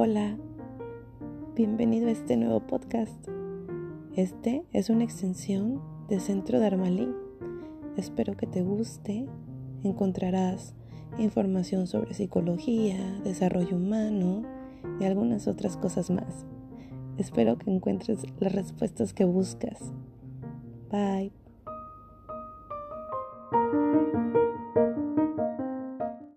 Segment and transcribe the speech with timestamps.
[0.00, 0.38] Hola,
[1.56, 3.26] bienvenido a este nuevo podcast.
[4.14, 7.08] Este es una extensión de Centro de Dharmalí.
[7.96, 9.26] Espero que te guste.
[9.82, 10.76] Encontrarás
[11.18, 14.44] información sobre psicología, desarrollo humano
[15.00, 16.46] y algunas otras cosas más.
[17.16, 19.80] Espero que encuentres las respuestas que buscas.
[20.92, 21.37] Bye.